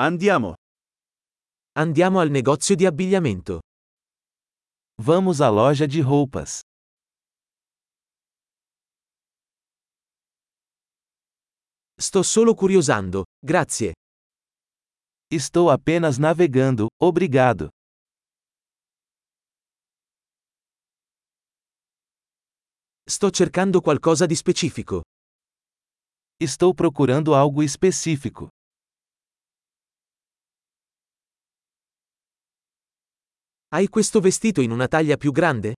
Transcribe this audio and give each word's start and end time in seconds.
Andiamo. 0.00 0.54
Andiamo 1.72 2.20
al 2.20 2.30
negozio 2.30 2.76
di 2.76 2.86
abbigliamento. 2.86 3.58
Vamos 5.02 5.40
à 5.40 5.48
loja 5.48 5.88
de 5.88 6.00
roupas. 6.00 6.60
Sto 11.98 12.22
solo 12.22 12.54
curiosando, 12.54 13.24
grazie. 13.44 13.92
Estou 15.32 15.68
apenas 15.68 16.16
navegando, 16.16 16.86
obrigado. 17.02 17.68
Sto 23.04 23.30
cercando 23.32 23.80
qualcosa 23.80 24.26
di 24.26 24.36
specifico. 24.36 25.02
Estou 26.38 26.72
procurando 26.72 27.34
algo 27.34 27.64
específico. 27.64 28.48
Hai 33.70 33.86
questo 33.88 34.20
vestito 34.20 34.62
in 34.62 34.70
una 34.70 34.88
taglia 34.88 35.18
più 35.18 35.30
grande? 35.30 35.74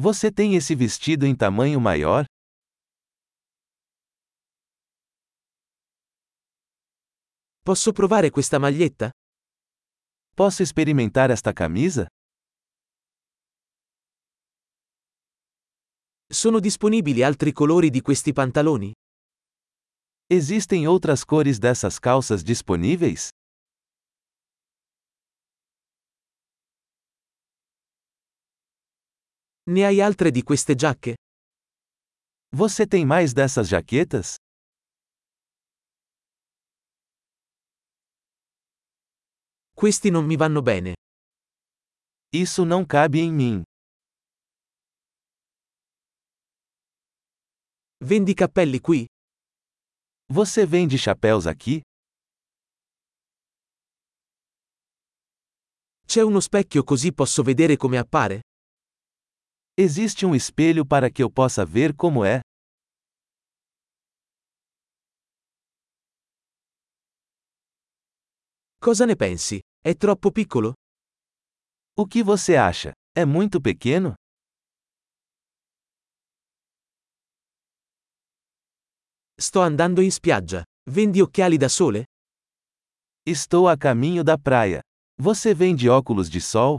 Você 0.00 0.30
tem 0.30 0.54
esse 0.54 0.76
vestido 0.76 1.26
em 1.26 1.34
tamanho 1.34 1.80
maior? 1.80 2.24
Posso 7.60 7.90
provare 7.92 8.30
questa 8.30 8.60
maglietta? 8.60 9.10
Posso 10.32 10.62
experimentar 10.62 11.30
esta 11.30 11.52
camisa? 11.52 12.06
Sono 16.28 16.60
disponibili 16.60 17.24
altri 17.24 17.50
colori 17.52 17.90
di 17.90 18.00
questi 18.00 18.32
pantaloni? 18.32 18.92
Existem 20.30 20.86
outras 20.86 21.24
cores 21.24 21.58
dessas 21.58 21.98
calças 21.98 22.44
disponíveis? 22.44 23.30
Ne 29.66 29.86
hai 29.86 30.00
altre 30.02 30.30
di 30.30 30.42
queste 30.42 30.74
giacche? 30.74 31.14
Você 32.54 32.86
tem 32.86 33.06
mais 33.06 33.32
dessas 33.32 33.66
jaquetas? 33.66 34.36
Questi 39.72 40.10
non 40.10 40.26
mi 40.26 40.36
vanno 40.36 40.60
bene. 40.60 40.92
Isso 42.30 42.64
não 42.66 42.84
cabe 42.84 43.20
em 43.20 43.32
mim. 43.32 43.62
Vendi 48.02 48.34
cappelli 48.34 48.80
qui? 48.80 49.06
Você 50.28 50.66
vende 50.66 50.98
chapéus 50.98 51.46
aqui? 51.46 51.80
C'è 56.06 56.20
uno 56.22 56.40
specchio 56.40 56.84
così 56.84 57.12
posso 57.14 57.42
vedere 57.42 57.76
come 57.76 57.96
appare? 57.96 58.42
Existe 59.76 60.24
um 60.24 60.36
espelho 60.36 60.86
para 60.86 61.10
que 61.10 61.20
eu 61.20 61.28
possa 61.28 61.66
ver 61.66 61.96
como 61.96 62.24
é? 62.24 62.40
Cosa 68.78 69.04
ne 69.04 69.16
pensi? 69.16 69.58
È 69.82 69.96
troppo 69.96 70.30
piccolo? 70.30 70.74
O 71.96 72.06
que 72.06 72.22
você 72.22 72.54
acha? 72.54 72.92
É 73.16 73.24
muito 73.24 73.60
pequeno? 73.60 74.14
Sto 79.36 79.60
andando 79.60 80.00
in 80.00 80.10
spiaggia. 80.10 80.62
Vendi 80.88 81.20
occhiali 81.20 81.58
da 81.58 81.68
sole? 81.68 82.04
Estou 83.26 83.66
a 83.68 83.76
caminho 83.76 84.22
da 84.22 84.38
praia. 84.38 84.80
Você 85.18 85.52
vende 85.52 85.88
óculos 85.88 86.30
de 86.30 86.40
sol? 86.40 86.78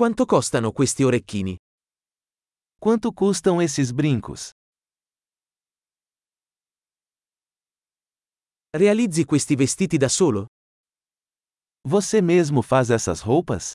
Quanto 0.00 0.24
costano 0.24 0.72
questi 0.72 1.04
orecchini? 1.04 1.58
Quanto 2.78 3.12
custam 3.12 3.60
esses 3.60 3.92
brincos? 3.92 4.50
Realizzi 8.70 9.26
questi 9.26 9.54
vestiti 9.54 9.98
da 9.98 10.08
solo? 10.08 10.46
Você 11.86 12.22
mesmo 12.22 12.62
faz 12.62 12.88
essas 12.88 13.20
roupas? 13.20 13.72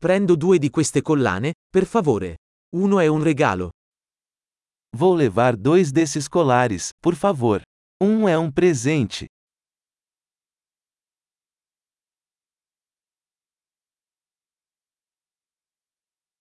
Prendo 0.00 0.36
due 0.36 0.58
di 0.58 0.70
queste 0.70 1.02
collane, 1.02 1.52
per 1.68 1.84
favore. 1.84 2.36
Uno 2.74 2.98
è 2.98 3.08
un 3.08 3.22
regalo. 3.22 3.68
Vou 4.96 5.14
levar 5.14 5.54
dois 5.54 5.92
desses 5.92 6.26
colares, 6.26 6.92
por 6.98 7.14
favor. 7.14 7.60
Um 8.02 8.26
é 8.26 8.38
um 8.38 8.50
presente. 8.50 9.26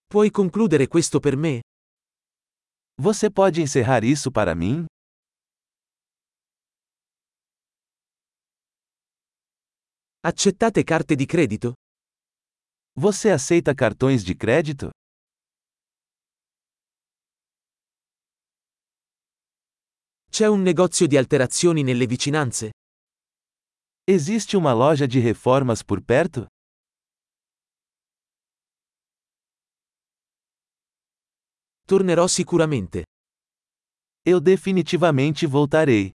Puoi 0.10 0.32
concludere 0.32 0.88
questo 0.88 1.20
per 1.20 1.36
me? 1.36 1.60
Você 3.02 3.30
pode 3.30 3.60
encerrar 3.60 4.06
isso 4.06 4.32
para 4.32 4.56
mim? 4.56 4.86
Accettate 10.22 10.84
carte 10.86 11.16
di 11.16 11.26
credito? 11.26 11.74
Você 12.98 13.32
aceita 13.32 13.74
cartões 13.74 14.24
de 14.24 14.34
crédito? 14.34 14.90
C'è 20.32 20.48
un 20.48 20.62
negozio 20.62 21.06
di 21.06 21.18
alterazioni 21.18 21.84
nelle 21.84 22.06
vicinanze? 22.06 22.72
Existe 24.06 24.56
uma 24.56 24.72
loja 24.72 25.06
de 25.06 25.20
reformas 25.20 25.84
por 25.84 26.02
perto? 26.02 26.48
Tornerò 31.88 32.28
sicuramente. 32.28 33.06
Eu 34.22 34.42
definitivamente 34.42 35.48
voltarei. 35.48 36.12